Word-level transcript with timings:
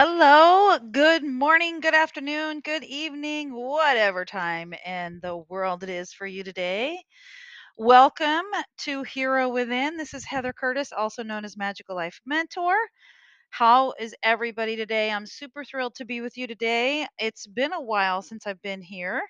Hello, 0.00 0.78
good 0.92 1.24
morning, 1.24 1.80
good 1.80 1.92
afternoon, 1.92 2.60
good 2.60 2.84
evening, 2.84 3.52
whatever 3.52 4.24
time 4.24 4.72
in 4.86 5.18
the 5.24 5.38
world 5.48 5.82
it 5.82 5.88
is 5.88 6.12
for 6.12 6.24
you 6.24 6.44
today. 6.44 7.02
Welcome 7.76 8.44
to 8.82 9.02
Hero 9.02 9.48
Within. 9.48 9.96
This 9.96 10.14
is 10.14 10.24
Heather 10.24 10.52
Curtis, 10.52 10.92
also 10.96 11.24
known 11.24 11.44
as 11.44 11.56
Magical 11.56 11.96
Life 11.96 12.20
Mentor. 12.24 12.76
How 13.50 13.92
is 13.98 14.14
everybody 14.22 14.76
today? 14.76 15.10
I'm 15.10 15.26
super 15.26 15.64
thrilled 15.64 15.96
to 15.96 16.04
be 16.04 16.20
with 16.20 16.38
you 16.38 16.46
today. 16.46 17.04
It's 17.18 17.48
been 17.48 17.72
a 17.72 17.82
while 17.82 18.22
since 18.22 18.46
I've 18.46 18.62
been 18.62 18.82
here, 18.82 19.20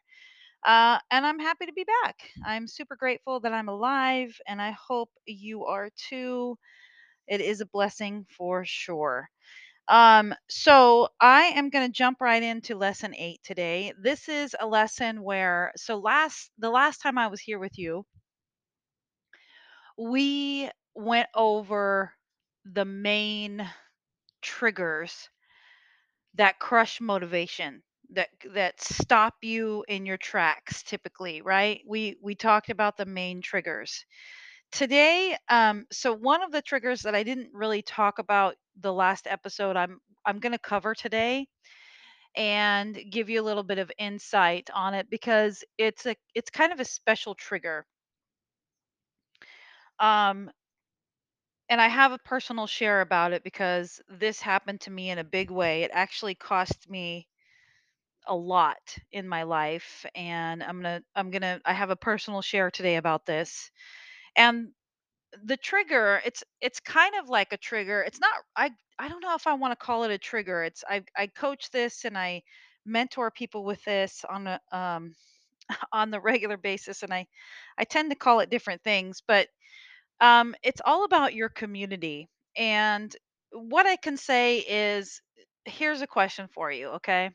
uh, 0.66 0.98
and 1.11 1.25
I'm 1.25 1.39
happy 1.39 1.64
to 1.64 1.73
be 1.73 1.87
back. 2.05 2.16
I'm 2.45 2.66
super 2.66 2.95
grateful 2.95 3.41
that 3.41 3.55
I'm 3.55 3.70
alive, 3.70 4.39
and 4.47 4.61
I 4.61 4.73
hope 4.73 5.09
you 5.25 5.64
are 5.64 5.89
too. 5.97 6.59
It 7.27 7.41
is 7.41 7.62
a 7.62 7.66
blessing 7.66 8.27
for 8.37 8.66
sure. 8.66 9.30
Um, 9.88 10.34
so 10.48 11.09
I 11.20 11.45
am 11.56 11.70
going 11.70 11.87
to 11.87 11.92
jump 11.92 12.20
right 12.20 12.42
into 12.42 12.77
lesson 12.77 13.15
eight 13.16 13.41
today. 13.42 13.92
This 13.98 14.28
is 14.28 14.55
a 14.59 14.66
lesson 14.66 15.23
where, 15.23 15.73
so 15.77 15.97
last, 15.98 16.51
the 16.59 16.70
last 16.70 16.98
time 17.02 17.19
I 17.19 17.28
was 17.28 17.41
here 17.41 17.59
with 17.59 17.78
you, 17.78 18.05
we 19.98 20.70
went 20.95 21.28
over 21.34 22.14
the 22.64 22.84
main 22.84 23.69
triggers 24.42 25.28
that 26.34 26.59
crush 26.59 27.00
motivation 27.00 27.83
that 28.11 28.28
that 28.55 28.81
stop 28.81 29.34
you 29.42 29.84
in 29.89 30.06
your 30.06 30.16
tracks 30.16 30.83
typically 30.83 31.42
right 31.42 31.81
we 31.86 32.16
we 32.22 32.34
talked 32.34 32.70
about 32.70 32.97
the 32.97 33.05
main 33.05 33.42
triggers 33.42 34.05
today 34.72 35.36
um 35.48 35.86
so 35.92 36.12
one 36.14 36.42
of 36.42 36.53
the 36.53 36.62
triggers 36.62 37.03
that 37.03 37.14
i 37.14 37.22
didn't 37.22 37.50
really 37.55 37.83
talk 37.83 38.19
about 38.19 38.56
the 38.81 38.93
last 38.93 39.27
episode 39.27 39.77
i'm 39.77 40.01
i'm 40.27 40.39
going 40.41 40.53
to 40.53 40.59
cover 40.59 40.95
today 40.95 41.47
and 42.37 42.98
give 43.11 43.29
you 43.31 43.41
a 43.41 43.45
little 43.45 43.62
bit 43.62 43.79
of 43.79 43.91
insight 43.98 44.71
on 44.75 44.95
it 44.95 45.11
because 45.11 45.65
it's 45.79 46.07
a 46.07 46.17
it's 46.34 46.51
kind 46.51 46.73
of 46.73 46.81
a 46.81 46.84
special 46.84 47.34
trigger. 47.34 47.87
Um, 50.01 50.51
and 51.71 51.81
I 51.81 51.89
have 51.89 52.12
a 52.12 52.19
personal 52.19 52.67
share 52.67 53.01
about 53.01 53.33
it 53.33 53.43
because 53.43 54.01
this 54.09 54.41
happened 54.41 54.81
to 54.83 54.91
me 54.91 55.11
in 55.11 55.19
a 55.19 55.25
big 55.25 55.51
way. 55.51 55.83
It 55.83 55.91
actually 55.95 56.34
cost 56.34 56.89
me 56.91 57.27
a 58.27 58.34
lot 58.37 58.97
in 59.12 59.27
my 59.27 59.45
life 59.45 60.05
and 60.15 60.62
I'm 60.62 60.83
going 60.83 61.01
to 61.01 61.05
I'm 61.17 61.31
going 61.31 61.43
to 61.43 61.61
I 61.65 61.73
have 61.73 61.91
a 61.91 61.97
personal 61.97 62.43
share 62.43 62.71
today 62.71 62.97
about 62.97 63.25
this. 63.27 63.71
And 64.37 64.69
the 65.45 65.57
trigger, 65.57 66.21
it's 66.25 66.43
it's 66.61 66.81
kind 66.81 67.15
of 67.17 67.29
like 67.29 67.53
a 67.53 67.57
trigger. 67.57 68.03
It's 68.03 68.21
not 68.21 68.33
I 68.57 68.71
I 68.98 69.09
don't 69.09 69.23
know 69.23 69.34
if 69.34 69.47
I 69.47 69.55
want 69.55 69.73
to 69.73 69.84
call 69.84 70.05
it 70.05 70.11
a 70.11 70.19
trigger. 70.19 70.62
It's 70.65 70.84
I 70.89 71.05
I 71.17 71.27
coach 71.29 71.71
this 71.71 72.05
and 72.05 72.17
I 72.17 72.43
mentor 72.87 73.31
people 73.31 73.65
with 73.65 73.83
this 73.84 74.25
on 74.29 74.47
a 74.47 74.61
um 74.73 75.15
on 75.93 76.11
the 76.11 76.21
regular 76.21 76.56
basis 76.56 77.03
and 77.03 77.12
I 77.15 77.27
I 77.79 77.84
tend 77.84 78.11
to 78.11 78.17
call 78.17 78.41
it 78.41 78.51
different 78.51 78.83
things, 78.83 79.23
but 79.27 79.49
um 80.21 80.55
it's 80.62 80.83
all 80.84 81.05
about 81.05 81.34
your 81.34 81.51
community. 81.51 82.29
And 82.56 83.15
what 83.53 83.87
I 83.87 83.97
can 83.97 84.17
say 84.17 84.59
is 84.59 85.23
here's 85.67 86.03
a 86.03 86.09
question 86.09 86.49
for 86.55 86.71
you, 86.73 86.89
okay? 87.01 87.31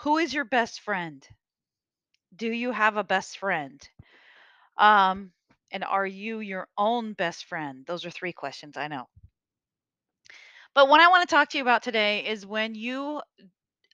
Who 0.00 0.18
is 0.18 0.34
your 0.34 0.44
best 0.44 0.80
friend? 0.82 1.26
Do 2.36 2.52
you 2.52 2.72
have 2.72 2.98
a 2.98 3.04
best 3.04 3.38
friend? 3.38 3.80
Um 4.78 5.32
and 5.72 5.84
are 5.84 6.06
you 6.06 6.40
your 6.40 6.68
own 6.78 7.14
best 7.14 7.46
friend? 7.46 7.84
Those 7.86 8.06
are 8.06 8.10
three 8.10 8.32
questions, 8.32 8.76
I 8.76 8.88
know. 8.88 9.08
But 10.74 10.88
what 10.88 11.00
I 11.00 11.08
want 11.08 11.26
to 11.28 11.34
talk 11.34 11.48
to 11.50 11.58
you 11.58 11.62
about 11.62 11.82
today 11.82 12.26
is 12.26 12.44
when 12.46 12.74
you 12.74 13.22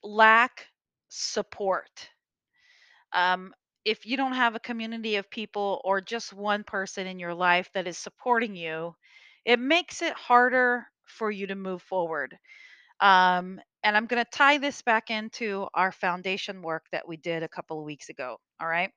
lack 0.03 0.69
support 1.09 2.11
um, 3.13 3.55
if 3.85 4.07
you 4.07 4.17
don't 4.17 4.35
have 4.35 4.55
a 4.55 4.61
community 4.61 5.17
of 5.17 5.31
people 5.31 5.81
or 5.85 6.01
just 6.01 6.33
one 6.33 6.65
person 6.65 7.07
in 7.07 7.19
your 7.19 7.35
life 7.35 7.71
that 7.75 7.87
is 7.87 7.97
supporting 7.99 8.55
you, 8.57 8.95
it 9.45 9.59
makes 9.59 10.03
it 10.03 10.13
harder 10.15 10.87
for 11.07 11.31
you 11.31 11.47
to 11.47 11.55
move 11.55 11.83
forward. 11.83 12.37
Um, 13.01 13.61
and 13.83 13.97
I'm 13.97 14.07
going 14.07 14.25
to 14.25 14.31
tie 14.31 14.59
this 14.59 14.83
back 14.83 15.11
into 15.11 15.67
our 15.75 15.93
foundation 15.93 16.63
work 16.63 16.87
that 16.93 17.09
we 17.09 17.17
did 17.17 17.43
a 17.43 17.49
couple 17.49 17.79
of 17.79 17.85
weeks 17.87 18.09
ago. 18.11 18.39
All 18.61 18.69
right. 18.69 18.91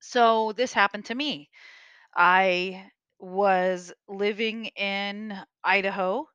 So 0.00 0.52
this 0.52 0.72
happened 0.72 1.06
to 1.06 1.14
me. 1.14 1.50
I 2.16 2.90
was 3.18 3.92
living 4.08 4.66
in 4.76 5.38
Idaho 5.64 6.26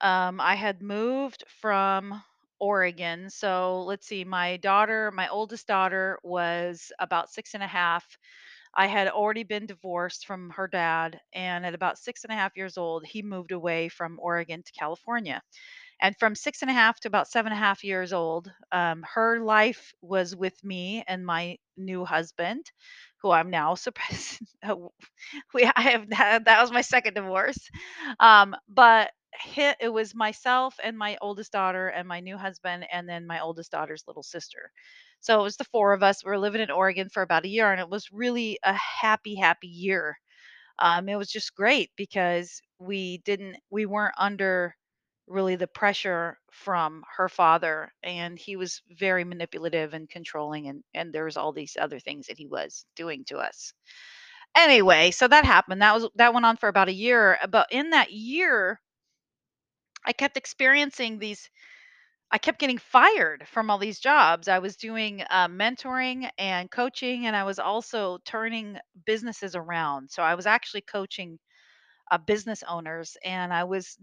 um, 0.00 0.40
I 0.40 0.56
had 0.56 0.82
moved 0.82 1.44
from 1.60 2.22
Oregon. 2.60 3.30
So 3.30 3.84
let's 3.84 4.06
see, 4.06 4.24
my 4.24 4.58
daughter, 4.58 5.10
my 5.12 5.28
oldest 5.28 5.66
daughter 5.66 6.18
was 6.22 6.92
about 7.00 7.30
six 7.30 7.54
and 7.54 7.62
a 7.62 7.66
half. 7.68 8.06
I 8.74 8.86
had 8.86 9.08
already 9.08 9.44
been 9.44 9.66
divorced 9.66 10.26
from 10.26 10.50
her 10.50 10.68
dad. 10.68 11.20
And 11.34 11.66
at 11.66 11.74
about 11.74 11.98
six 11.98 12.24
and 12.24 12.32
a 12.32 12.36
half 12.36 12.56
years 12.56 12.78
old, 12.78 13.06
he 13.06 13.22
moved 13.22 13.52
away 13.52 13.88
from 13.88 14.18
Oregon 14.20 14.62
to 14.62 14.72
California. 14.72 15.42
And 16.00 16.16
from 16.18 16.34
six 16.34 16.62
and 16.62 16.70
a 16.70 16.74
half 16.74 17.00
to 17.00 17.08
about 17.08 17.28
seven 17.28 17.52
and 17.52 17.58
a 17.60 17.64
half 17.64 17.84
years 17.84 18.12
old, 18.12 18.50
um, 18.72 19.04
her 19.14 19.40
life 19.40 19.92
was 20.02 20.36
with 20.36 20.62
me 20.64 21.04
and 21.08 21.24
my 21.26 21.58
new 21.76 22.04
husband, 22.04 22.70
who 23.22 23.30
I'm 23.30 23.50
now 23.50 23.74
surprised 23.74 24.40
we 25.54 25.64
I 25.76 25.80
have 25.82 26.10
that, 26.10 26.60
was 26.60 26.72
my 26.72 26.82
second 26.82 27.14
divorce. 27.14 27.58
Um, 28.20 28.56
but 28.68 29.10
it 29.80 29.92
was 29.92 30.14
myself 30.14 30.74
and 30.82 30.96
my 30.96 31.18
oldest 31.20 31.52
daughter 31.52 31.88
and 31.88 32.08
my 32.08 32.20
new 32.20 32.36
husband 32.38 32.86
and 32.92 33.08
then 33.08 33.26
my 33.26 33.40
oldest 33.40 33.70
daughter's 33.70 34.04
little 34.06 34.22
sister. 34.22 34.70
So 35.20 35.38
it 35.40 35.42
was 35.42 35.56
the 35.56 35.64
four 35.64 35.92
of 35.92 36.02
us. 36.02 36.24
We 36.24 36.30
were 36.30 36.38
living 36.38 36.60
in 36.60 36.70
Oregon 36.70 37.08
for 37.08 37.22
about 37.22 37.44
a 37.44 37.48
year, 37.48 37.70
and 37.72 37.80
it 37.80 37.88
was 37.88 38.12
really 38.12 38.58
a 38.64 38.74
happy, 38.74 39.34
happy 39.36 39.68
year. 39.68 40.16
Um, 40.78 41.08
it 41.08 41.16
was 41.16 41.30
just 41.30 41.54
great 41.54 41.90
because 41.96 42.60
we 42.78 43.18
didn't, 43.18 43.56
we 43.70 43.86
weren't 43.86 44.14
under 44.18 44.74
really 45.26 45.56
the 45.56 45.66
pressure 45.66 46.38
from 46.50 47.04
her 47.16 47.28
father, 47.28 47.92
and 48.02 48.38
he 48.38 48.56
was 48.56 48.82
very 48.90 49.24
manipulative 49.24 49.94
and 49.94 50.08
controlling, 50.08 50.68
and 50.68 50.84
and 50.94 51.12
there 51.12 51.24
was 51.24 51.36
all 51.36 51.52
these 51.52 51.76
other 51.80 51.98
things 52.00 52.26
that 52.28 52.38
he 52.38 52.46
was 52.46 52.86
doing 52.96 53.24
to 53.26 53.38
us. 53.38 53.72
Anyway, 54.56 55.10
so 55.12 55.28
that 55.28 55.44
happened. 55.44 55.82
That 55.82 55.94
was 55.94 56.08
that 56.16 56.34
went 56.34 56.46
on 56.46 56.56
for 56.56 56.68
about 56.68 56.88
a 56.88 56.92
year. 56.94 57.38
But 57.50 57.68
in 57.72 57.90
that 57.90 58.12
year, 58.12 58.80
I 60.06 60.12
kept 60.14 60.38
experiencing 60.38 61.18
these 61.18 61.50
I 62.30 62.38
kept 62.38 62.58
getting 62.60 62.78
fired 62.78 63.46
from 63.48 63.70
all 63.70 63.78
these 63.78 64.00
jobs. 64.00 64.48
I 64.48 64.58
was 64.60 64.76
doing 64.76 65.22
uh, 65.30 65.48
mentoring 65.48 66.30
and 66.38 66.70
coaching, 66.70 67.26
and 67.26 67.36
I 67.36 67.44
was 67.44 67.58
also 67.58 68.18
turning 68.24 68.78
businesses 69.06 69.56
around. 69.56 70.10
So 70.10 70.22
I 70.22 70.34
was 70.34 70.46
actually 70.46 70.82
coaching 70.82 71.38
uh, 72.10 72.18
business 72.18 72.62
owners, 72.64 73.16
and 73.24 73.52
I 73.54 73.64
was 73.64 73.98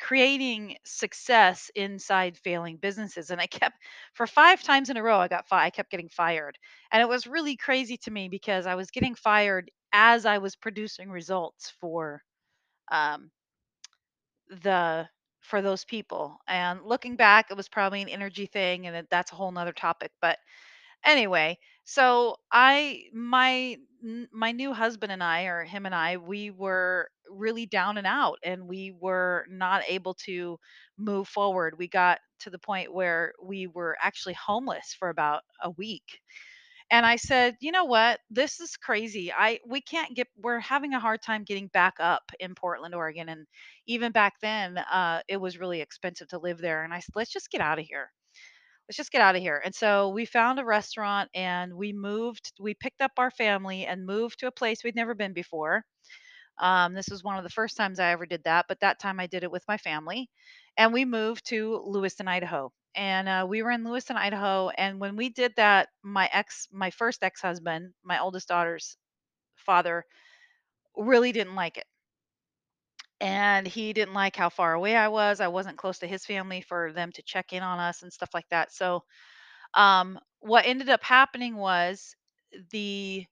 creating 0.00 0.76
success 0.84 1.70
inside 1.74 2.36
failing 2.38 2.76
businesses. 2.76 3.30
And 3.30 3.40
I 3.40 3.46
kept 3.46 3.76
for 4.14 4.26
five 4.26 4.62
times 4.62 4.90
in 4.90 4.96
a 4.96 5.02
row, 5.02 5.18
I 5.18 5.28
got 5.28 5.48
fi- 5.48 5.66
I 5.66 5.70
kept 5.70 5.90
getting 5.90 6.08
fired, 6.08 6.58
and 6.92 7.02
it 7.02 7.08
was 7.08 7.26
really 7.26 7.56
crazy 7.56 7.96
to 7.98 8.10
me 8.10 8.28
because 8.28 8.66
I 8.66 8.74
was 8.74 8.90
getting 8.90 9.14
fired 9.14 9.70
as 9.92 10.26
I 10.26 10.38
was 10.38 10.56
producing 10.56 11.10
results 11.10 11.70
for 11.80 12.22
um, 12.92 13.30
the 14.62 15.08
for 15.40 15.62
those 15.62 15.84
people. 15.84 16.38
And 16.46 16.82
looking 16.82 17.16
back, 17.16 17.46
it 17.50 17.56
was 17.56 17.68
probably 17.68 18.02
an 18.02 18.08
energy 18.08 18.46
thing, 18.46 18.86
and 18.86 19.06
that's 19.10 19.32
a 19.32 19.36
whole 19.36 19.50
nother 19.52 19.72
topic. 19.72 20.10
But 20.20 20.38
anyway, 21.04 21.58
so 21.90 22.36
I 22.52 23.04
my 23.14 23.78
my 24.32 24.52
new 24.52 24.72
husband 24.72 25.10
and 25.12 25.22
I, 25.22 25.44
or 25.44 25.64
him 25.64 25.86
and 25.86 25.94
I, 25.94 26.18
we 26.18 26.50
were 26.50 27.08
really 27.30 27.66
down 27.66 27.98
and 27.98 28.06
out, 28.06 28.38
and 28.44 28.68
we 28.68 28.92
were 28.92 29.46
not 29.50 29.82
able 29.88 30.14
to 30.26 30.58
move 30.98 31.28
forward. 31.28 31.78
We 31.78 31.88
got 31.88 32.20
to 32.40 32.50
the 32.50 32.58
point 32.58 32.94
where 32.94 33.32
we 33.42 33.66
were 33.66 33.96
actually 34.00 34.34
homeless 34.34 34.94
for 34.98 35.08
about 35.08 35.42
a 35.62 35.70
week 35.70 36.20
and 36.90 37.06
I 37.06 37.16
said, 37.16 37.56
"You 37.60 37.72
know 37.72 37.84
what? 37.84 38.20
This 38.30 38.60
is 38.60 38.76
crazy. 38.76 39.32
I 39.32 39.60
we 39.66 39.80
can't 39.80 40.14
get 40.16 40.28
we're 40.36 40.60
having 40.60 40.94
a 40.94 41.00
hard 41.00 41.22
time 41.22 41.44
getting 41.44 41.68
back 41.68 41.94
up 42.00 42.30
in 42.40 42.54
Portland, 42.54 42.94
Oregon, 42.94 43.28
and 43.30 43.46
even 43.86 44.12
back 44.12 44.34
then, 44.42 44.78
uh, 44.78 45.22
it 45.28 45.38
was 45.38 45.58
really 45.58 45.80
expensive 45.80 46.28
to 46.28 46.38
live 46.38 46.58
there. 46.58 46.84
And 46.84 46.92
I 46.94 47.00
said, 47.00 47.16
let's 47.16 47.32
just 47.32 47.50
get 47.50 47.60
out 47.62 47.78
of 47.78 47.86
here. 47.86 48.10
Let's 48.88 48.96
just 48.96 49.12
get 49.12 49.20
out 49.20 49.36
of 49.36 49.42
here. 49.42 49.60
And 49.64 49.74
so 49.74 50.08
we 50.10 50.24
found 50.24 50.58
a 50.58 50.64
restaurant 50.64 51.30
and 51.34 51.74
we 51.74 51.92
moved. 51.92 52.52
We 52.58 52.74
picked 52.74 53.02
up 53.02 53.12
our 53.18 53.30
family 53.30 53.84
and 53.86 54.06
moved 54.06 54.40
to 54.40 54.46
a 54.46 54.52
place 54.52 54.82
we'd 54.82 54.96
never 54.96 55.14
been 55.14 55.34
before. 55.34 55.84
Um, 56.60 56.94
this 56.94 57.08
was 57.10 57.24
one 57.24 57.38
of 57.38 57.44
the 57.44 57.50
first 57.50 57.76
times 57.76 58.00
I 58.00 58.10
ever 58.12 58.26
did 58.26 58.44
that, 58.44 58.66
but 58.68 58.80
that 58.80 59.00
time 59.00 59.20
I 59.20 59.26
did 59.26 59.44
it 59.44 59.50
with 59.50 59.64
my 59.68 59.78
family. 59.78 60.28
And 60.76 60.92
we 60.92 61.04
moved 61.04 61.46
to 61.48 61.82
Lewiston, 61.84 62.28
Idaho. 62.28 62.72
And 62.94 63.28
uh, 63.28 63.46
we 63.48 63.62
were 63.62 63.70
in 63.70 63.84
Lewiston, 63.84 64.16
Idaho. 64.16 64.70
And 64.70 65.00
when 65.00 65.16
we 65.16 65.28
did 65.30 65.54
that, 65.56 65.88
my 66.02 66.28
ex, 66.32 66.68
my 66.72 66.90
first 66.90 67.22
ex 67.22 67.40
husband, 67.40 67.92
my 68.04 68.20
oldest 68.20 68.48
daughter's 68.48 68.96
father, 69.56 70.04
really 70.96 71.32
didn't 71.32 71.56
like 71.56 71.78
it. 71.78 71.86
And 73.20 73.66
he 73.66 73.92
didn't 73.92 74.14
like 74.14 74.36
how 74.36 74.48
far 74.50 74.74
away 74.74 74.96
I 74.96 75.08
was. 75.08 75.40
I 75.40 75.48
wasn't 75.48 75.78
close 75.78 75.98
to 76.00 76.06
his 76.06 76.24
family 76.26 76.60
for 76.60 76.92
them 76.92 77.12
to 77.12 77.22
check 77.22 77.52
in 77.52 77.62
on 77.62 77.78
us 77.80 78.02
and 78.02 78.12
stuff 78.12 78.30
like 78.34 78.48
that. 78.50 78.72
So, 78.72 79.04
um, 79.74 80.18
what 80.40 80.66
ended 80.66 80.88
up 80.88 81.02
happening 81.02 81.56
was 81.56 82.14
the 82.70 83.26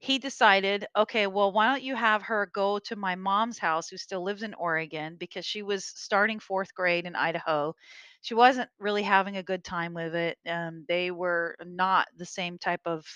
he 0.00 0.18
decided, 0.18 0.86
okay, 0.96 1.26
well, 1.26 1.52
why 1.52 1.68
don't 1.68 1.82
you 1.82 1.96
have 1.96 2.22
her 2.22 2.50
go 2.54 2.78
to 2.80 2.96
my 2.96 3.16
mom's 3.16 3.58
house, 3.58 3.88
who 3.88 3.96
still 3.96 4.22
lives 4.22 4.42
in 4.44 4.54
Oregon, 4.54 5.16
because 5.18 5.46
she 5.46 5.62
was 5.62 5.84
starting 5.86 6.40
fourth 6.40 6.74
grade 6.74 7.06
in 7.06 7.16
Idaho. 7.16 7.74
She 8.22 8.34
wasn't 8.34 8.70
really 8.78 9.02
having 9.02 9.36
a 9.38 9.42
good 9.42 9.64
time 9.64 9.94
with 9.94 10.14
it. 10.14 10.38
Um, 10.48 10.84
they 10.88 11.10
were 11.10 11.56
not 11.64 12.08
the 12.16 12.26
same 12.26 12.58
type 12.58 12.82
of 12.86 13.06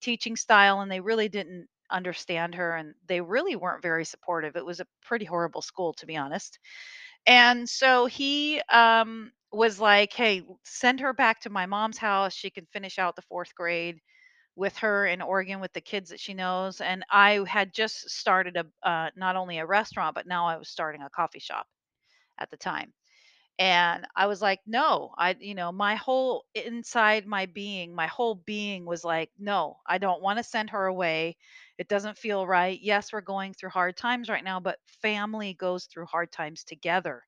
teaching 0.00 0.36
style, 0.36 0.80
and 0.80 0.90
they 0.90 1.00
really 1.00 1.28
didn't 1.28 1.68
understand 1.90 2.54
her, 2.56 2.76
and 2.76 2.94
they 3.06 3.20
really 3.20 3.56
weren't 3.56 3.82
very 3.82 4.04
supportive. 4.04 4.56
It 4.56 4.64
was 4.66 4.80
a 4.80 4.86
pretty 5.02 5.24
horrible 5.24 5.62
school, 5.62 5.92
to 5.94 6.06
be 6.06 6.16
honest. 6.16 6.58
And 7.26 7.68
so 7.68 8.06
he 8.06 8.60
um, 8.70 9.32
was 9.52 9.80
like, 9.80 10.12
hey, 10.12 10.42
send 10.64 11.00
her 11.00 11.12
back 11.12 11.40
to 11.42 11.50
my 11.50 11.66
mom's 11.66 11.98
house. 11.98 12.34
She 12.34 12.50
can 12.50 12.66
finish 12.72 12.98
out 12.98 13.16
the 13.16 13.22
fourth 13.22 13.54
grade 13.54 14.00
with 14.56 14.76
her 14.78 15.06
in 15.06 15.22
Oregon 15.22 15.60
with 15.60 15.72
the 15.74 15.80
kids 15.82 16.10
that 16.10 16.20
she 16.20 16.34
knows, 16.34 16.80
and 16.80 17.04
I 17.10 17.44
had 17.48 17.74
just 17.74 18.10
started 18.10 18.56
a 18.56 18.88
uh, 18.88 19.10
not 19.16 19.36
only 19.36 19.58
a 19.58 19.66
restaurant, 19.66 20.14
but 20.16 20.26
now 20.26 20.46
I 20.48 20.56
was 20.58 20.68
starting 20.70 21.02
a 21.02 21.10
coffee 21.10 21.40
shop 21.40 21.66
at 22.38 22.50
the 22.50 22.56
time. 22.56 22.92
And 23.58 24.06
I 24.16 24.26
was 24.26 24.42
like, 24.42 24.60
"No." 24.66 25.14
I 25.18 25.36
you 25.40 25.54
know, 25.54 25.72
my 25.72 25.96
whole 25.96 26.44
inside 26.54 27.26
my 27.26 27.46
being, 27.46 27.94
my 27.94 28.06
whole 28.08 28.36
being 28.36 28.84
was 28.86 29.04
like, 29.04 29.30
"No, 29.38 29.78
I 29.86 29.98
don't 29.98 30.22
wanna 30.22 30.42
send 30.44 30.70
her 30.70 30.86
away. 30.86 31.36
It 31.78 31.88
doesn't 31.88 32.18
feel 32.18 32.46
right. 32.46 32.78
Yes, 32.80 33.12
we're 33.12 33.20
going 33.20 33.54
through 33.54 33.70
hard 33.70 33.96
times 33.96 34.28
right 34.28 34.44
now, 34.44 34.60
but 34.60 34.78
family 35.02 35.54
goes 35.54 35.86
through 35.86 36.06
hard 36.06 36.30
times 36.32 36.64
together. 36.64 37.24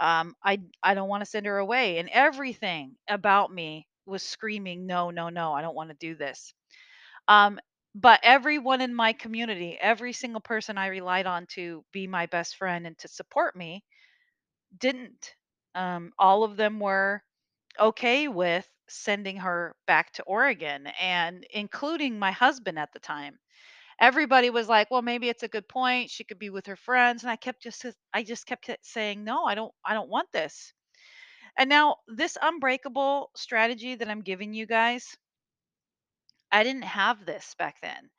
Um, 0.00 0.34
I 0.44 0.60
I 0.82 0.94
don't 0.94 1.08
wanna 1.08 1.26
send 1.26 1.46
her 1.46 1.58
away." 1.58 1.98
And 1.98 2.08
everything 2.10 2.96
about 3.08 3.52
me 3.52 3.88
was 4.06 4.22
screaming, 4.24 4.86
"No, 4.86 5.10
no, 5.10 5.28
no, 5.30 5.54
I 5.54 5.62
don't 5.62 5.76
wanna 5.76 5.94
do 5.94 6.14
this." 6.16 6.54
Um, 7.28 7.60
but 7.94 8.20
everyone 8.24 8.80
in 8.82 8.94
my 8.94 9.12
community, 9.14 9.78
every 9.80 10.12
single 10.14 10.40
person 10.42 10.78
I 10.78 10.88
relied 10.88 11.26
on 11.26 11.46
to 11.48 11.84
be 11.92 12.06
my 12.08 12.26
best 12.26 12.56
friend 12.56 12.86
and 12.86 12.98
to 12.98 13.08
support 13.08 13.56
me 13.56 13.84
didn't. 14.76 15.34
Um, 15.74 16.12
all 16.18 16.44
of 16.44 16.56
them 16.56 16.80
were 16.80 17.22
okay 17.78 18.28
with 18.28 18.68
sending 18.88 19.36
her 19.38 19.76
back 19.86 20.12
to 20.14 20.22
Oregon 20.24 20.86
and 21.00 21.46
including 21.50 22.18
my 22.18 22.32
husband 22.32 22.78
at 22.78 22.92
the 22.92 23.00
time. 23.00 23.38
Everybody 24.00 24.50
was 24.50 24.68
like, 24.68 24.90
"Well, 24.90 25.02
maybe 25.02 25.28
it's 25.28 25.44
a 25.44 25.48
good 25.48 25.68
point. 25.68 26.10
She 26.10 26.24
could 26.24 26.38
be 26.38 26.50
with 26.50 26.66
her 26.66 26.76
friends." 26.76 27.22
And 27.22 27.30
I 27.30 27.36
kept 27.36 27.62
just 27.62 27.86
I 28.14 28.24
just 28.24 28.46
kept 28.46 28.70
saying, 28.82 29.24
"No, 29.24 29.44
I 29.44 29.54
don't 29.54 29.74
I 29.84 29.94
don't 29.94 30.10
want 30.10 30.32
this." 30.32 30.72
And 31.58 31.68
now 31.68 31.96
this 32.08 32.38
unbreakable 32.40 33.30
strategy 33.36 33.94
that 33.96 34.08
I'm 34.08 34.22
giving 34.22 34.54
you 34.54 34.66
guys, 34.66 35.16
I 36.52 36.62
didn't 36.62 36.82
have 36.82 37.24
this 37.24 37.54
back 37.54 37.80
then. 37.80 38.10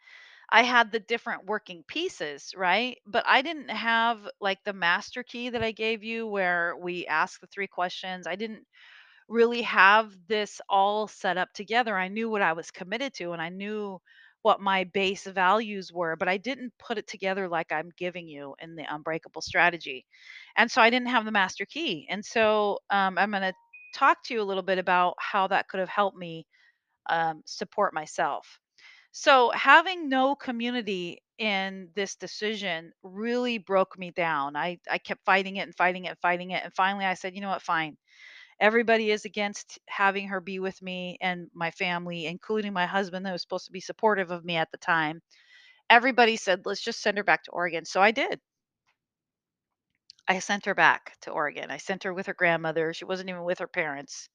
I 0.49 0.63
had 0.63 0.91
the 0.91 0.99
different 0.99 1.45
working 1.45 1.83
pieces, 1.83 2.53
right? 2.55 2.97
But 3.05 3.25
I 3.27 3.41
didn't 3.41 3.69
have 3.69 4.29
like 4.41 4.63
the 4.63 4.73
master 4.73 5.23
key 5.23 5.49
that 5.49 5.63
I 5.63 5.71
gave 5.71 6.03
you 6.03 6.27
where 6.27 6.75
we 6.77 7.07
ask 7.07 7.39
the 7.41 7.47
three 7.47 7.67
questions. 7.67 8.27
I 8.27 8.35
didn't 8.35 8.65
really 9.29 9.61
have 9.63 10.13
this 10.27 10.61
all 10.69 11.07
set 11.07 11.37
up 11.37 11.53
together. 11.53 11.97
I 11.97 12.07
knew 12.09 12.29
what 12.29 12.41
I 12.41 12.53
was 12.53 12.71
committed 12.71 13.13
to 13.15 13.33
and 13.33 13.41
I 13.41 13.49
knew 13.49 14.01
what 14.41 14.61
my 14.61 14.85
base 14.85 15.25
values 15.25 15.91
were, 15.93 16.15
but 16.15 16.29
I 16.29 16.37
didn't 16.37 16.73
put 16.79 16.97
it 16.97 17.07
together 17.07 17.47
like 17.49 17.71
I'm 17.71 17.91
giving 17.97 18.27
you 18.27 18.55
in 18.61 18.75
the 18.75 18.85
unbreakable 18.89 19.41
strategy. 19.41 20.05
And 20.57 20.71
so 20.71 20.81
I 20.81 20.89
didn't 20.89 21.09
have 21.09 21.25
the 21.25 21.31
master 21.31 21.65
key. 21.65 22.07
And 22.09 22.23
so 22.25 22.79
um, 22.89 23.17
I'm 23.17 23.31
going 23.31 23.43
to 23.43 23.53
talk 23.93 24.23
to 24.25 24.33
you 24.33 24.41
a 24.41 24.43
little 24.45 24.63
bit 24.63 24.79
about 24.79 25.15
how 25.19 25.47
that 25.47 25.67
could 25.67 25.81
have 25.81 25.89
helped 25.89 26.17
me 26.17 26.45
um, 27.09 27.41
support 27.45 27.93
myself. 27.93 28.59
So 29.11 29.51
having 29.51 30.09
no 30.09 30.35
community 30.35 31.19
in 31.39 31.89
this 31.95 32.15
decision 32.15 32.91
really 33.03 33.57
broke 33.57 33.97
me 33.97 34.11
down. 34.11 34.55
I 34.55 34.79
I 34.91 34.97
kept 34.99 35.25
fighting 35.25 35.57
it 35.57 35.61
and 35.61 35.75
fighting 35.75 36.05
it 36.05 36.09
and 36.09 36.19
fighting 36.19 36.51
it 36.51 36.63
and 36.63 36.73
finally 36.75 37.05
I 37.05 37.15
said, 37.15 37.35
"You 37.35 37.41
know 37.41 37.49
what? 37.49 37.61
Fine. 37.63 37.97
Everybody 38.59 39.11
is 39.11 39.25
against 39.25 39.79
having 39.87 40.27
her 40.29 40.39
be 40.41 40.59
with 40.59 40.81
me 40.81 41.17
and 41.21 41.49
my 41.53 41.71
family, 41.71 42.25
including 42.25 42.73
my 42.73 42.85
husband 42.85 43.25
that 43.25 43.33
was 43.33 43.41
supposed 43.41 43.65
to 43.67 43.71
be 43.73 43.81
supportive 43.81 44.31
of 44.31 44.45
me 44.45 44.55
at 44.57 44.71
the 44.71 44.77
time. 44.77 45.21
Everybody 45.89 46.37
said, 46.37 46.65
"Let's 46.65 46.81
just 46.81 47.01
send 47.01 47.17
her 47.17 47.23
back 47.23 47.43
to 47.45 47.51
Oregon." 47.51 47.85
So 47.85 48.01
I 48.01 48.11
did. 48.11 48.41
I 50.29 50.39
sent 50.39 50.65
her 50.65 50.73
back 50.73 51.17
to 51.23 51.31
Oregon. 51.31 51.69
I 51.71 51.75
sent 51.77 52.03
her 52.03 52.13
with 52.13 52.27
her 52.27 52.33
grandmother. 52.33 52.93
She 52.93 53.03
wasn't 53.03 53.29
even 53.29 53.43
with 53.43 53.59
her 53.59 53.67
parents. 53.67 54.29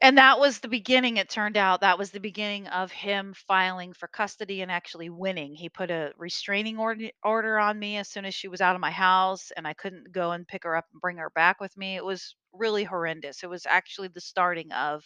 And 0.00 0.18
that 0.18 0.38
was 0.38 0.60
the 0.60 0.68
beginning, 0.68 1.16
it 1.16 1.28
turned 1.28 1.56
out, 1.56 1.80
that 1.80 1.98
was 1.98 2.10
the 2.10 2.20
beginning 2.20 2.68
of 2.68 2.92
him 2.92 3.34
filing 3.34 3.92
for 3.92 4.06
custody 4.06 4.62
and 4.62 4.70
actually 4.70 5.10
winning. 5.10 5.54
He 5.54 5.68
put 5.68 5.90
a 5.90 6.12
restraining 6.16 6.78
order 6.78 7.08
order 7.24 7.58
on 7.58 7.78
me 7.78 7.96
as 7.96 8.08
soon 8.08 8.24
as 8.24 8.34
she 8.34 8.48
was 8.48 8.60
out 8.60 8.76
of 8.76 8.80
my 8.80 8.90
house, 8.92 9.50
and 9.56 9.66
I 9.66 9.74
couldn't 9.74 10.12
go 10.12 10.30
and 10.32 10.46
pick 10.46 10.64
her 10.64 10.76
up 10.76 10.86
and 10.92 11.00
bring 11.00 11.16
her 11.16 11.30
back 11.30 11.60
with 11.60 11.76
me. 11.76 11.96
It 11.96 12.04
was 12.04 12.36
really 12.52 12.84
horrendous. 12.84 13.42
It 13.42 13.50
was 13.50 13.66
actually 13.66 14.08
the 14.08 14.20
starting 14.20 14.70
of 14.72 15.04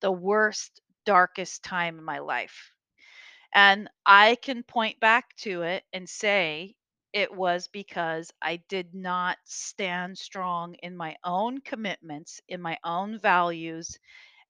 the 0.00 0.12
worst, 0.12 0.80
darkest 1.04 1.62
time 1.64 1.98
in 1.98 2.04
my 2.04 2.18
life. 2.18 2.72
And 3.54 3.88
I 4.06 4.36
can 4.36 4.62
point 4.64 5.00
back 5.00 5.36
to 5.38 5.62
it 5.62 5.84
and 5.92 6.08
say 6.08 6.74
it 7.16 7.34
was 7.34 7.68
because 7.68 8.32
I 8.42 8.58
did 8.68 8.94
not 8.94 9.38
stand 9.44 10.18
strong 10.18 10.76
in 10.76 10.96
my 10.96 11.16
own 11.24 11.60
commitments, 11.62 12.40
in 12.48 12.62
my 12.62 12.78
own 12.84 13.20
values, 13.20 13.98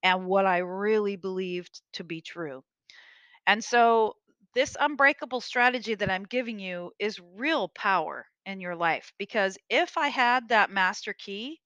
and 0.02 0.26
what 0.26 0.46
I 0.46 0.58
really 0.58 1.16
believed 1.16 1.82
to 1.94 2.04
be 2.04 2.20
true. 2.22 2.64
And 3.46 3.64
so, 3.64 4.16
this 4.54 4.76
unbreakable 4.80 5.40
strategy 5.42 5.94
that 5.96 6.10
I'm 6.10 6.24
giving 6.24 6.58
you 6.60 6.92
is 6.98 7.20
real 7.20 7.68
power 7.70 8.26
in 8.46 8.60
your 8.60 8.76
life 8.76 9.12
because 9.18 9.58
if 9.70 9.98
I 9.98 10.08
had 10.08 10.48
that 10.50 10.70
master 10.70 11.12
key 11.12 11.60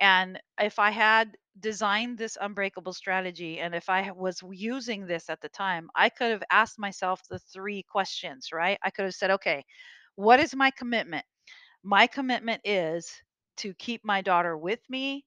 and 0.00 0.40
if 0.60 0.78
I 0.78 0.90
had 0.90 1.36
designed 1.60 2.18
this 2.18 2.36
unbreakable 2.40 2.92
strategy 2.92 3.60
and 3.60 3.74
if 3.74 3.88
I 3.88 4.10
was 4.12 4.42
using 4.52 5.06
this 5.06 5.30
at 5.30 5.40
the 5.40 5.48
time, 5.48 5.88
I 5.94 6.08
could 6.10 6.30
have 6.32 6.42
asked 6.50 6.78
myself 6.78 7.20
the 7.28 7.38
three 7.38 7.82
questions, 7.84 8.50
right? 8.52 8.78
I 8.82 8.90
could 8.90 9.04
have 9.06 9.14
said, 9.14 9.30
okay, 9.32 9.64
what 10.16 10.40
is 10.40 10.54
my 10.54 10.70
commitment? 10.70 11.24
My 11.84 12.06
commitment 12.08 12.62
is 12.64 13.12
to 13.58 13.74
keep 13.74 14.04
my 14.04 14.22
daughter 14.22 14.56
with 14.56 14.80
me 14.90 15.24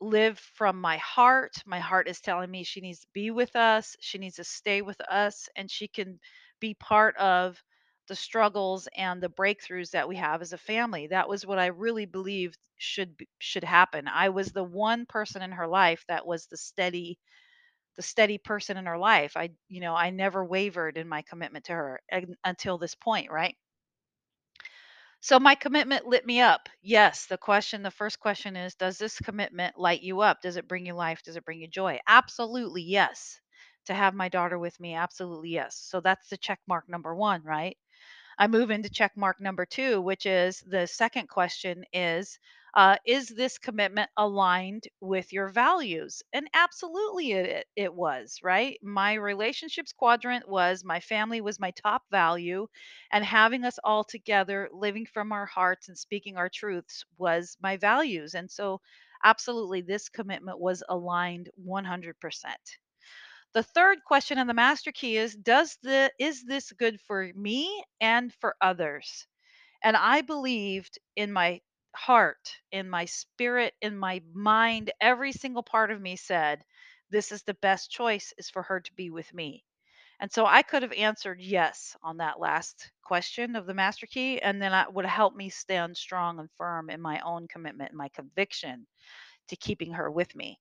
live 0.00 0.38
from 0.38 0.80
my 0.80 0.96
heart. 0.98 1.52
My 1.66 1.78
heart 1.78 2.08
is 2.08 2.20
telling 2.20 2.50
me 2.50 2.64
she 2.64 2.80
needs 2.80 3.00
to 3.00 3.08
be 3.14 3.30
with 3.30 3.54
us, 3.56 3.96
she 4.00 4.18
needs 4.18 4.36
to 4.36 4.44
stay 4.44 4.82
with 4.82 5.00
us, 5.02 5.48
and 5.56 5.70
she 5.70 5.88
can 5.88 6.18
be 6.60 6.74
part 6.74 7.16
of 7.16 7.62
the 8.08 8.16
struggles 8.16 8.88
and 8.96 9.22
the 9.22 9.28
breakthroughs 9.30 9.90
that 9.92 10.08
we 10.08 10.16
have 10.16 10.42
as 10.42 10.52
a 10.52 10.58
family. 10.58 11.06
That 11.08 11.28
was 11.28 11.46
what 11.46 11.58
I 11.58 11.66
really 11.66 12.06
believed 12.06 12.58
should 12.78 13.14
should 13.38 13.64
happen. 13.64 14.08
I 14.08 14.30
was 14.30 14.50
the 14.52 14.64
one 14.64 15.06
person 15.06 15.42
in 15.42 15.52
her 15.52 15.68
life 15.68 16.04
that 16.08 16.26
was 16.26 16.46
the 16.46 16.56
steady 16.56 17.18
the 17.96 18.02
steady 18.02 18.38
person 18.38 18.76
in 18.76 18.86
her 18.86 18.98
life. 18.98 19.36
I 19.36 19.50
you 19.68 19.80
know, 19.80 19.94
I 19.94 20.10
never 20.10 20.44
wavered 20.44 20.96
in 20.98 21.08
my 21.08 21.22
commitment 21.22 21.66
to 21.66 21.72
her 21.72 22.00
until 22.44 22.78
this 22.78 22.94
point, 22.94 23.30
right? 23.30 23.56
So 25.22 25.40
my 25.40 25.54
commitment 25.54 26.06
lit 26.06 26.26
me 26.26 26.42
up. 26.42 26.68
Yes, 26.82 27.24
the 27.24 27.38
question, 27.38 27.82
the 27.82 27.90
first 27.90 28.20
question 28.20 28.56
is, 28.56 28.74
does 28.74 28.98
this 28.98 29.18
commitment 29.18 29.78
light 29.78 30.02
you 30.02 30.20
up? 30.20 30.42
Does 30.42 30.58
it 30.58 30.68
bring 30.68 30.84
you 30.84 30.92
life? 30.92 31.22
Does 31.22 31.36
it 31.36 31.46
bring 31.46 31.62
you 31.62 31.66
joy? 31.68 31.98
Absolutely, 32.06 32.82
yes. 32.82 33.40
To 33.86 33.94
have 33.94 34.12
my 34.14 34.28
daughter 34.28 34.58
with 34.58 34.78
me, 34.78 34.94
absolutely, 34.94 35.48
yes. 35.48 35.76
So 35.78 36.00
that's 36.02 36.28
the 36.28 36.36
check 36.36 36.60
mark 36.68 36.90
number 36.90 37.14
one, 37.14 37.42
right? 37.42 37.78
I 38.38 38.46
move 38.46 38.70
into 38.70 38.90
check 38.90 39.16
mark 39.16 39.40
number 39.40 39.64
two, 39.66 40.00
which 40.02 40.26
is 40.26 40.60
the 40.66 40.86
second 40.86 41.28
question 41.28 41.84
is, 41.92 42.38
uh, 42.74 42.96
is 43.06 43.28
this 43.28 43.58
commitment 43.58 44.10
aligned 44.16 44.88
with 45.00 45.32
your 45.32 45.48
values? 45.48 46.22
And 46.32 46.48
absolutely 46.54 47.32
it, 47.32 47.66
it 47.76 47.94
was, 47.94 48.38
right? 48.42 48.78
My 48.82 49.14
relationships 49.14 49.92
quadrant 49.92 50.48
was 50.48 50.84
my 50.84 51.00
family 51.00 51.40
was 51.40 51.58
my 51.60 51.70
top 51.72 52.02
value, 52.10 52.66
and 53.10 53.24
having 53.24 53.64
us 53.64 53.78
all 53.84 54.04
together, 54.04 54.68
living 54.72 55.06
from 55.06 55.32
our 55.32 55.46
hearts 55.46 55.88
and 55.88 55.96
speaking 55.96 56.36
our 56.36 56.48
truths 56.50 57.04
was 57.18 57.56
my 57.62 57.76
values. 57.76 58.34
And 58.34 58.50
so, 58.50 58.80
absolutely, 59.24 59.80
this 59.82 60.08
commitment 60.08 60.58
was 60.58 60.82
aligned 60.88 61.48
100%. 61.56 62.78
The 63.54 63.62
third 63.62 64.04
question 64.04 64.38
in 64.38 64.46
the 64.46 64.54
master 64.54 64.92
key 64.92 65.16
is 65.16 65.34
does 65.34 65.78
the 65.82 66.12
is 66.18 66.44
this 66.44 66.72
good 66.72 67.00
for 67.00 67.30
me 67.34 67.84
and 68.00 68.32
for 68.34 68.56
others? 68.60 69.26
And 69.82 69.96
I 69.96 70.22
believed 70.22 70.98
in 71.16 71.32
my 71.32 71.60
heart, 71.96 72.56
in 72.72 72.88
my 72.90 73.06
spirit, 73.06 73.74
in 73.82 73.96
my 73.98 74.22
mind, 74.34 74.92
every 75.00 75.32
single 75.32 75.62
part 75.62 75.90
of 75.90 76.00
me 76.00 76.16
said 76.16 76.64
this 77.10 77.32
is 77.32 77.42
the 77.42 77.54
best 77.54 77.90
choice 77.90 78.32
is 78.38 78.50
for 78.50 78.62
her 78.62 78.80
to 78.80 78.94
be 78.94 79.10
with 79.10 79.32
me. 79.34 79.64
And 80.20 80.32
so 80.32 80.46
I 80.46 80.62
could 80.62 80.82
have 80.82 80.92
answered 80.92 81.40
yes 81.40 81.96
on 82.02 82.18
that 82.18 82.40
last 82.40 82.92
question 83.02 83.56
of 83.56 83.66
the 83.66 83.74
master 83.74 84.06
key, 84.06 84.40
and 84.40 84.62
then 84.62 84.72
that 84.72 84.94
would 84.94 85.06
help 85.06 85.34
me 85.36 85.50
stand 85.50 85.96
strong 85.96 86.38
and 86.38 86.50
firm 86.56 86.90
in 86.90 87.00
my 87.02 87.20
own 87.20 87.48
commitment 87.48 87.90
and 87.90 87.98
my 87.98 88.08
conviction 88.10 88.86
to 89.48 89.56
keeping 89.56 89.92
her 89.94 90.10
with 90.10 90.34
me. 90.36 90.58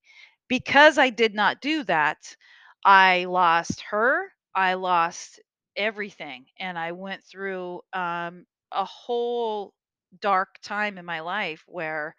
Because 0.48 0.98
I 0.98 1.10
did 1.10 1.34
not 1.36 1.62
do 1.62 1.84
that, 1.86 2.36
I 2.86 3.26
lost 3.26 3.82
her, 3.90 4.32
I 4.56 4.76
lost 4.76 5.40
everything, 5.76 6.46
and 6.60 6.78
I 6.78 6.92
went 6.94 7.24
through 7.24 7.82
um, 7.94 8.46
a 8.72 8.86
whole 8.86 9.74
dark 10.20 10.56
time 10.62 10.98
in 10.98 11.06
my 11.06 11.22
life 11.22 11.64
where 11.68 12.16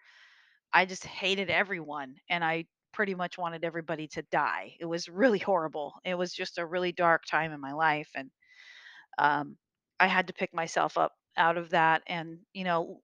I 0.73 0.85
just 0.85 1.05
hated 1.05 1.49
everyone 1.49 2.15
and 2.29 2.43
I 2.43 2.65
pretty 2.93 3.15
much 3.15 3.37
wanted 3.37 3.63
everybody 3.65 4.07
to 4.09 4.23
die. 4.23 4.75
It 4.79 4.85
was 4.85 5.09
really 5.09 5.39
horrible. 5.51 5.95
It 6.05 6.15
was 6.15 6.33
just 6.33 6.57
a 6.59 6.65
really 6.65 6.91
dark 6.93 7.25
time 7.25 7.53
in 7.53 7.61
my 7.61 7.73
life 7.73 8.09
and 8.15 8.31
um 9.17 9.57
I 9.99 10.07
had 10.07 10.27
to 10.27 10.33
pick 10.33 10.53
myself 10.53 10.97
up 10.97 11.13
out 11.37 11.57
of 11.57 11.69
that 11.71 12.03
and 12.07 12.39
you 12.53 12.63
know 12.63 13.01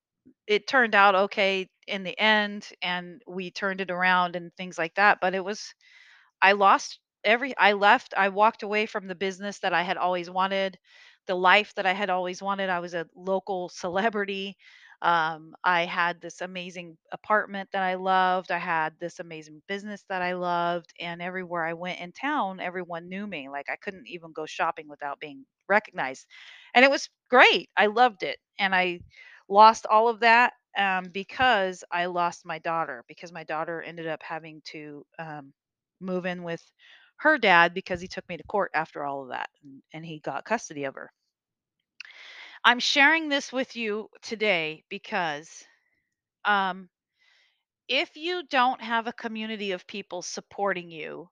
it 0.48 0.68
turned 0.68 0.96
out 0.96 1.16
okay 1.16 1.68
in 1.88 2.04
the 2.04 2.18
end 2.20 2.68
and 2.82 3.22
we 3.28 3.52
turned 3.52 3.82
it 3.82 3.90
around 3.92 4.36
and 4.36 4.54
things 4.56 4.78
like 4.78 4.94
that, 4.96 5.20
but 5.22 5.34
it 5.34 5.44
was 5.44 5.74
I 6.42 6.54
lost 6.54 7.00
every 7.24 7.56
I 7.58 7.74
left, 7.74 8.14
I 8.18 8.30
walked 8.30 8.64
away 8.64 8.86
from 8.86 9.08
the 9.08 9.16
business 9.16 9.60
that 9.60 9.74
I 9.74 9.84
had 9.84 9.98
always 9.98 10.30
wanted, 10.30 10.78
the 11.28 11.36
life 11.36 11.74
that 11.76 11.86
I 11.86 11.94
had 11.94 12.10
always 12.10 12.42
wanted. 12.42 12.70
I 12.70 12.80
was 12.80 12.94
a 12.94 13.08
local 13.16 13.70
celebrity. 13.74 14.58
Um, 15.02 15.54
I 15.64 15.86
had 15.86 16.20
this 16.20 16.42
amazing 16.42 16.98
apartment 17.14 17.70
that 17.72 17.84
I 17.84 17.96
loved. 17.96 18.52
I 18.52 18.58
had 18.58 18.94
this 19.00 19.20
amazing 19.20 19.62
business 19.68 20.04
that 20.10 20.22
I 20.22 20.34
loved. 20.34 20.92
And 21.00 21.22
everywhere 21.22 21.66
I 21.66 21.74
went 21.74 22.00
in 22.02 22.12
town, 22.12 22.60
everyone 22.60 23.08
knew 23.08 23.26
me. 23.26 23.48
Like 23.50 23.68
I 23.72 23.78
couldn't 23.78 24.08
even 24.08 24.34
go 24.34 24.46
shopping 24.46 24.88
without 24.90 25.20
being 25.20 25.46
recognized. 25.70 26.26
And 26.74 26.84
it 26.84 26.92
was 26.92 27.10
great. 27.30 27.70
I 27.78 27.86
loved 27.88 28.24
it. 28.24 28.38
And 28.60 28.76
I 28.76 29.00
lost 29.48 29.86
all 29.90 30.10
of 30.10 30.20
that 30.20 30.54
um, 30.78 31.06
because 31.14 31.84
I 31.92 32.08
lost 32.08 32.46
my 32.46 32.60
daughter, 32.60 33.04
because 33.08 33.32
my 33.32 33.44
daughter 33.46 33.82
ended 33.82 34.08
up 34.08 34.22
having 34.22 34.62
to 34.72 35.06
um, 35.18 35.54
move 36.02 36.26
in 36.26 36.44
with 36.44 36.62
her 37.20 37.38
dad 37.38 37.74
because 37.74 38.02
he 38.02 38.08
took 38.08 38.28
me 38.30 38.38
to 38.38 38.44
court 38.44 38.72
after 38.74 39.04
all 39.06 39.24
of 39.24 39.30
that 39.30 39.50
and, 39.64 39.82
and 39.94 40.06
he 40.06 40.20
got 40.20 40.46
custody 40.46 40.86
of 40.86 40.96
her. 40.96 41.12
I'm 42.64 42.80
sharing 42.80 43.30
this 43.30 43.52
with 43.52 43.76
you 43.76 44.10
today 44.22 44.84
because 44.90 45.66
um, 46.46 46.90
if 47.90 48.16
you 48.16 48.44
don't 48.48 48.82
have 48.82 49.08
a 49.08 49.14
community 49.14 49.72
of 49.72 49.86
people 49.88 50.22
supporting 50.22 50.90
you, 50.90 51.30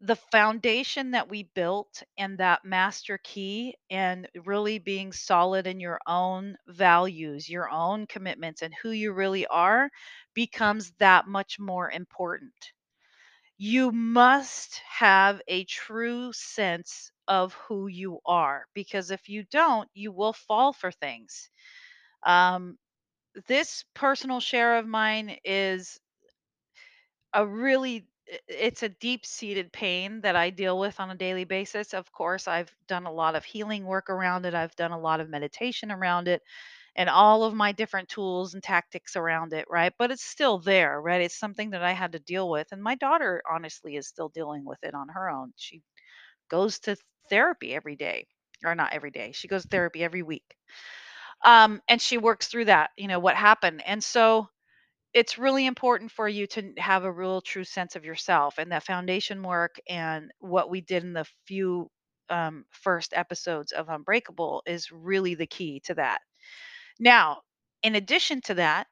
the 0.00 0.16
foundation 0.16 1.12
that 1.12 1.28
we 1.28 1.44
built 1.54 2.02
and 2.18 2.38
that 2.38 2.64
master 2.64 3.18
key 3.18 3.76
and 3.90 4.28
really 4.44 4.78
being 4.78 5.12
solid 5.12 5.66
in 5.66 5.80
your 5.80 6.00
own 6.06 6.56
values, 6.66 7.48
your 7.48 7.70
own 7.70 8.06
commitments, 8.06 8.62
and 8.62 8.74
who 8.82 8.90
you 8.90 9.12
really 9.12 9.46
are 9.46 9.90
becomes 10.34 10.92
that 10.98 11.26
much 11.26 11.58
more 11.58 11.90
important. 11.90 12.72
You 13.56 13.92
must 13.92 14.76
have 14.80 15.40
a 15.48 15.64
true 15.64 16.34
sense 16.34 17.10
of 17.26 17.54
who 17.54 17.86
you 17.86 18.20
are 18.26 18.66
because 18.74 19.10
if 19.10 19.26
you 19.30 19.44
don't, 19.44 19.88
you 19.94 20.12
will 20.12 20.34
fall 20.34 20.74
for 20.74 20.92
things. 20.92 21.48
Um, 22.24 22.78
this 23.48 23.84
personal 23.94 24.40
share 24.40 24.78
of 24.78 24.86
mine 24.86 25.38
is 25.44 26.00
a 27.34 27.46
really 27.46 28.06
it's 28.48 28.82
a 28.82 28.88
deep-seated 28.88 29.72
pain 29.72 30.20
that 30.22 30.36
I 30.36 30.50
deal 30.50 30.78
with 30.78 30.98
on 31.00 31.10
a 31.10 31.14
daily 31.14 31.44
basis. 31.44 31.92
Of 31.92 32.10
course, 32.12 32.46
I've 32.48 32.74
done 32.86 33.04
a 33.04 33.12
lot 33.12 33.34
of 33.34 33.44
healing 33.44 33.84
work 33.84 34.08
around 34.08 34.46
it. 34.46 34.54
I've 34.54 34.76
done 34.76 34.92
a 34.92 34.98
lot 34.98 35.20
of 35.20 35.28
meditation 35.28 35.90
around 35.90 36.28
it 36.28 36.40
and 36.96 37.08
all 37.08 37.44
of 37.44 37.54
my 37.54 37.72
different 37.72 38.08
tools 38.08 38.54
and 38.54 38.62
tactics 38.62 39.16
around 39.16 39.52
it, 39.52 39.66
right? 39.70 39.92
But 39.98 40.10
it's 40.10 40.24
still 40.24 40.58
there, 40.58 41.00
right? 41.00 41.22
It's 41.22 41.38
something 41.38 41.70
that 41.70 41.82
I 41.82 41.92
had 41.92 42.12
to 42.12 42.18
deal 42.18 42.48
with. 42.50 42.68
And 42.72 42.82
my 42.82 42.94
daughter 42.96 43.42
honestly 43.50 43.96
is 43.96 44.08
still 44.08 44.28
dealing 44.28 44.64
with 44.64 44.78
it 44.84 44.94
on 44.94 45.08
her 45.08 45.30
own. 45.30 45.52
She 45.56 45.82
goes 46.50 46.78
to 46.80 46.96
therapy 47.30 47.74
every 47.74 47.96
day, 47.96 48.26
or 48.64 48.74
not 48.74 48.92
every 48.94 49.10
day. 49.12 49.32
She 49.32 49.48
goes 49.48 49.62
to 49.62 49.68
therapy 49.68 50.04
every 50.04 50.22
week. 50.22 50.56
Um, 51.44 51.82
and 51.88 52.00
she 52.00 52.18
works 52.18 52.46
through 52.46 52.66
that, 52.66 52.90
you 52.96 53.08
know, 53.08 53.18
what 53.18 53.36
happened. 53.36 53.82
And 53.86 54.02
so 54.02 54.48
it's 55.14 55.38
really 55.38 55.66
important 55.66 56.12
for 56.12 56.28
you 56.28 56.46
to 56.48 56.74
have 56.78 57.04
a 57.04 57.12
real 57.12 57.40
true 57.42 57.64
sense 57.64 57.96
of 57.96 58.04
yourself 58.04 58.58
and 58.58 58.72
that 58.72 58.84
foundation 58.84 59.42
work 59.42 59.80
and 59.88 60.32
what 60.40 60.70
we 60.70 60.80
did 60.82 61.04
in 61.04 61.14
the 61.14 61.26
few 61.46 61.90
um, 62.30 62.64
first 62.70 63.12
episodes 63.14 63.72
of 63.72 63.88
Unbreakable 63.88 64.62
is 64.66 64.92
really 64.92 65.34
the 65.34 65.46
key 65.46 65.80
to 65.86 65.94
that. 65.94 66.20
Now, 67.02 67.42
in 67.82 67.94
addition 67.96 68.40
to 68.42 68.54
that, 68.54 68.88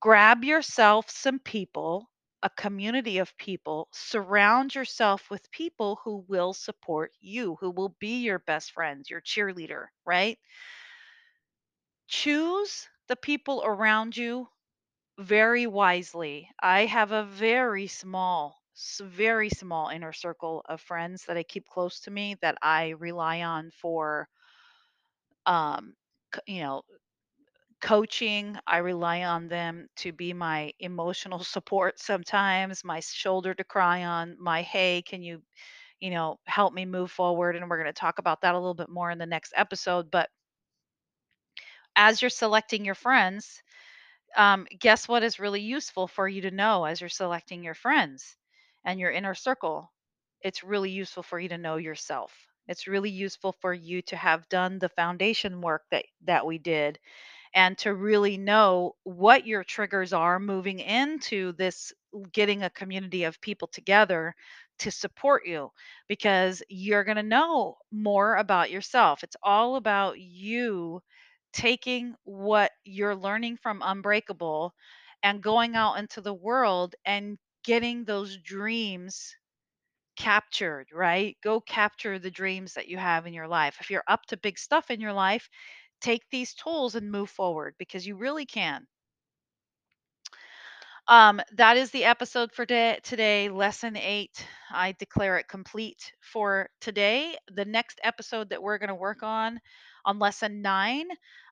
grab 0.00 0.44
yourself 0.44 1.10
some 1.10 1.38
people, 1.40 2.10
a 2.42 2.50
community 2.50 3.18
of 3.18 3.36
people, 3.38 3.88
surround 3.92 4.74
yourself 4.74 5.30
with 5.30 5.50
people 5.50 6.00
who 6.04 6.24
will 6.28 6.54
support 6.54 7.12
you, 7.20 7.56
who 7.60 7.70
will 7.70 7.96
be 8.00 8.22
your 8.22 8.40
best 8.40 8.72
friends, 8.72 9.10
your 9.10 9.20
cheerleader, 9.22 9.88
right? 10.06 10.38
Choose 12.08 12.88
the 13.08 13.14
people 13.16 13.62
around 13.62 14.16
you 14.16 14.48
very 15.18 15.66
wisely. 15.66 16.50
I 16.60 16.86
have 16.86 17.12
a 17.12 17.24
very 17.24 17.88
small, 17.88 18.62
very 19.00 19.50
small 19.50 19.88
inner 19.90 20.12
circle 20.12 20.62
of 20.66 20.80
friends 20.80 21.26
that 21.26 21.36
I 21.38 21.44
keep 21.44 21.68
close 21.68 22.00
to 22.02 22.10
me 22.10 22.36
that 22.42 22.58
I 22.62 22.90
rely 22.90 23.42
on 23.42 23.70
for 23.72 24.28
um 25.46 25.94
you 26.46 26.60
know 26.62 26.82
coaching. 27.80 28.56
I 28.66 28.78
rely 28.78 29.24
on 29.24 29.48
them 29.48 29.88
to 29.96 30.12
be 30.12 30.32
my 30.32 30.72
emotional 30.80 31.38
support 31.44 31.98
sometimes, 31.98 32.84
my 32.84 33.00
shoulder 33.00 33.54
to 33.54 33.64
cry 33.64 34.04
on, 34.04 34.36
my 34.40 34.62
hey, 34.62 35.02
can 35.02 35.22
you, 35.22 35.42
you 36.00 36.10
know, 36.10 36.38
help 36.46 36.74
me 36.74 36.84
move 36.86 37.10
forward? 37.10 37.56
And 37.56 37.68
we're 37.70 37.78
going 37.82 37.92
to 37.92 38.00
talk 38.00 38.18
about 38.18 38.42
that 38.42 38.54
a 38.54 38.58
little 38.58 38.74
bit 38.74 38.88
more 38.90 39.10
in 39.10 39.18
the 39.18 39.26
next 39.26 39.52
episode. 39.56 40.10
But 40.10 40.30
as 41.96 42.20
you're 42.22 42.30
selecting 42.30 42.84
your 42.84 42.94
friends, 42.94 43.62
um, 44.36 44.66
guess 44.78 45.08
what 45.08 45.22
is 45.22 45.40
really 45.40 45.60
useful 45.60 46.06
for 46.08 46.28
you 46.28 46.42
to 46.42 46.50
know 46.50 46.84
as 46.84 47.00
you're 47.00 47.08
selecting 47.10 47.62
your 47.62 47.74
friends 47.74 48.36
and 48.84 48.98
your 49.00 49.10
inner 49.10 49.34
circle? 49.34 49.92
It's 50.42 50.62
really 50.64 50.90
useful 50.90 51.22
for 51.22 51.38
you 51.38 51.48
to 51.50 51.58
know 51.58 51.76
yourself. 51.76 52.32
It's 52.68 52.86
really 52.86 53.10
useful 53.10 53.52
for 53.60 53.72
you 53.74 54.02
to 54.02 54.16
have 54.16 54.48
done 54.48 54.78
the 54.78 54.88
foundation 54.90 55.60
work 55.60 55.82
that 55.90 56.04
that 56.24 56.46
we 56.46 56.58
did 56.58 56.98
and 57.54 57.78
to 57.78 57.94
really 57.94 58.36
know 58.36 58.96
what 59.04 59.46
your 59.46 59.64
triggers 59.64 60.12
are 60.12 60.38
moving 60.40 60.80
into 60.80 61.52
this 61.52 61.92
getting 62.32 62.62
a 62.62 62.70
community 62.70 63.24
of 63.24 63.40
people 63.40 63.68
together 63.68 64.34
to 64.78 64.90
support 64.90 65.46
you 65.46 65.70
because 66.08 66.62
you're 66.68 67.04
going 67.04 67.16
to 67.16 67.22
know 67.22 67.76
more 67.92 68.36
about 68.36 68.70
yourself. 68.70 69.22
It's 69.22 69.36
all 69.42 69.76
about 69.76 70.18
you 70.20 71.00
taking 71.52 72.14
what 72.24 72.72
you're 72.84 73.14
learning 73.16 73.56
from 73.58 73.82
Unbreakable 73.84 74.74
and 75.22 75.42
going 75.42 75.76
out 75.76 75.94
into 75.94 76.20
the 76.20 76.34
world 76.34 76.94
and 77.04 77.38
getting 77.64 78.04
those 78.04 78.36
dreams 78.38 79.34
captured, 80.16 80.86
right? 80.92 81.36
Go 81.42 81.60
capture 81.60 82.18
the 82.18 82.30
dreams 82.30 82.74
that 82.74 82.88
you 82.88 82.98
have 82.98 83.26
in 83.26 83.34
your 83.34 83.48
life. 83.48 83.76
If 83.80 83.90
you're 83.90 84.04
up 84.08 84.24
to 84.26 84.36
big 84.36 84.58
stuff 84.58 84.90
in 84.90 85.00
your 85.00 85.12
life, 85.12 85.48
take 86.04 86.28
these 86.30 86.54
tools 86.54 86.94
and 86.94 87.10
move 87.10 87.30
forward 87.30 87.74
because 87.78 88.06
you 88.06 88.16
really 88.16 88.46
can. 88.46 88.86
Um, 91.08 91.40
that 91.56 91.76
is 91.76 91.90
the 91.90 92.04
episode 92.04 92.52
for 92.52 92.64
day, 92.64 92.98
today, 93.02 93.48
lesson 93.50 93.96
eight. 93.96 94.46
I 94.70 94.92
declare 94.92 95.36
it 95.38 95.48
complete 95.48 96.12
for 96.20 96.70
today. 96.80 97.36
The 97.54 97.64
next 97.66 98.00
episode 98.02 98.50
that 98.50 98.62
we're 98.62 98.78
going 98.78 98.88
to 98.88 98.94
work 98.94 99.22
on, 99.22 99.60
on 100.06 100.18
lesson 100.18 100.62
nine, 100.62 101.06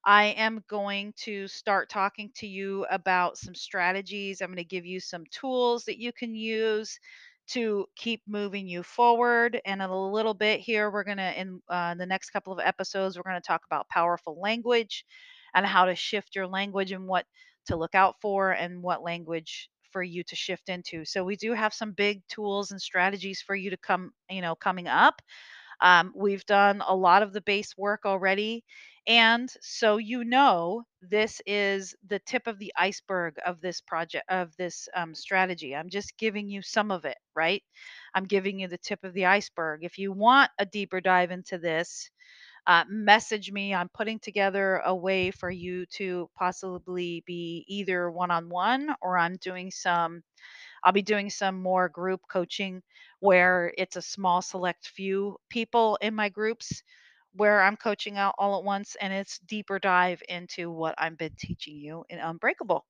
I 0.04 0.26
am 0.38 0.64
going 0.68 1.12
to 1.24 1.48
start 1.48 1.90
talking 1.90 2.30
to 2.36 2.46
you 2.46 2.86
about 2.90 3.36
some 3.36 3.54
strategies. 3.54 4.40
I'm 4.40 4.48
going 4.48 4.56
to 4.56 4.64
give 4.64 4.86
you 4.86 5.00
some 5.00 5.24
tools 5.30 5.84
that 5.84 5.98
you 5.98 6.12
can 6.12 6.34
use 6.34 6.98
to 7.48 7.86
keep 7.96 8.22
moving 8.26 8.66
you 8.68 8.82
forward. 8.82 9.60
And 9.64 9.82
a 9.82 9.94
little 9.94 10.34
bit 10.34 10.60
here, 10.60 10.90
we're 10.90 11.04
going 11.04 11.18
to, 11.18 11.40
in 11.40 11.60
uh, 11.68 11.94
the 11.94 12.06
next 12.06 12.30
couple 12.30 12.52
of 12.52 12.60
episodes, 12.60 13.16
we're 13.16 13.22
going 13.30 13.40
to 13.40 13.46
talk 13.46 13.62
about 13.66 13.88
powerful 13.88 14.40
language 14.40 15.04
and 15.54 15.66
how 15.66 15.84
to 15.86 15.94
shift 15.94 16.34
your 16.34 16.46
language 16.46 16.92
and 16.92 17.06
what 17.06 17.26
to 17.66 17.76
look 17.76 17.94
out 17.94 18.16
for 18.20 18.52
and 18.52 18.82
what 18.82 19.02
language 19.02 19.68
for 19.90 20.02
you 20.02 20.24
to 20.24 20.36
shift 20.36 20.68
into. 20.68 21.04
So 21.04 21.24
we 21.24 21.36
do 21.36 21.52
have 21.52 21.74
some 21.74 21.92
big 21.92 22.22
tools 22.28 22.70
and 22.70 22.80
strategies 22.80 23.42
for 23.42 23.54
you 23.54 23.70
to 23.70 23.76
come, 23.76 24.12
you 24.30 24.40
know, 24.40 24.54
coming 24.54 24.88
up. 24.88 25.20
Um, 25.80 26.12
we've 26.14 26.46
done 26.46 26.82
a 26.86 26.94
lot 26.94 27.22
of 27.22 27.32
the 27.32 27.40
base 27.42 27.76
work 27.76 28.02
already. 28.06 28.64
And 29.06 29.50
so 29.60 29.96
you 29.96 30.24
know, 30.24 30.84
this 31.00 31.40
is 31.46 31.94
the 32.06 32.20
tip 32.20 32.46
of 32.46 32.58
the 32.58 32.72
iceberg 32.76 33.36
of 33.44 33.60
this 33.60 33.80
project, 33.80 34.24
of 34.28 34.56
this 34.56 34.88
um, 34.94 35.14
strategy. 35.14 35.74
I'm 35.74 35.88
just 35.90 36.16
giving 36.18 36.48
you 36.48 36.62
some 36.62 36.90
of 36.92 37.04
it, 37.04 37.18
right? 37.34 37.62
I'm 38.14 38.24
giving 38.26 38.60
you 38.60 38.68
the 38.68 38.78
tip 38.78 39.02
of 39.04 39.12
the 39.12 39.26
iceberg. 39.26 39.84
If 39.84 39.98
you 39.98 40.12
want 40.12 40.50
a 40.58 40.66
deeper 40.66 41.00
dive 41.00 41.30
into 41.32 41.58
this, 41.58 42.10
uh, 42.66 42.84
message 42.88 43.52
me. 43.52 43.74
I'm 43.74 43.88
putting 43.90 44.20
together 44.20 44.82
a 44.84 44.94
way 44.94 45.30
for 45.32 45.50
you 45.50 45.86
to 45.98 46.30
possibly 46.36 47.22
be 47.26 47.64
either 47.68 48.10
one 48.10 48.30
on 48.30 48.48
one 48.48 48.94
or 49.02 49.18
I'm 49.18 49.36
doing 49.36 49.70
some, 49.70 50.22
I'll 50.84 50.92
be 50.92 51.02
doing 51.02 51.30
some 51.30 51.60
more 51.62 51.88
group 51.88 52.20
coaching 52.30 52.82
where 53.20 53.72
it's 53.78 53.96
a 53.96 54.02
small 54.02 54.42
select 54.42 54.86
few 54.88 55.36
people 55.50 55.98
in 56.02 56.14
my 56.14 56.28
groups 56.28 56.82
where 57.34 57.62
I'm 57.62 57.76
coaching 57.76 58.18
out 58.18 58.34
all 58.38 58.58
at 58.58 58.64
once 58.64 58.96
and 59.00 59.12
it's 59.12 59.38
deeper 59.40 59.78
dive 59.78 60.22
into 60.28 60.70
what 60.70 60.94
I've 60.98 61.18
been 61.18 61.34
teaching 61.36 61.76
you 61.76 62.04
in 62.10 62.18
Unbreakable. 62.18 62.84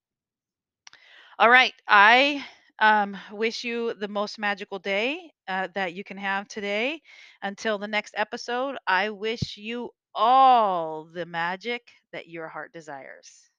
All 1.38 1.50
right. 1.50 1.74
I 1.88 2.44
um, 2.78 3.16
wish 3.32 3.64
you 3.64 3.94
the 3.94 4.08
most 4.08 4.38
magical 4.38 4.78
day 4.78 5.32
uh, 5.48 5.68
that 5.74 5.94
you 5.94 6.04
can 6.04 6.18
have 6.18 6.48
today. 6.48 7.02
Until 7.42 7.78
the 7.78 7.88
next 7.88 8.14
episode, 8.16 8.78
I 8.86 9.10
wish 9.10 9.56
you 9.58 9.90
all 10.14 11.04
the 11.06 11.26
magic 11.26 11.82
that 12.12 12.28
your 12.28 12.48
heart 12.48 12.72
desires. 12.72 13.51